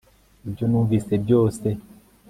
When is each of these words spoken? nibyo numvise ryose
nibyo 0.41 0.65
numvise 0.67 1.13
ryose 1.23 1.67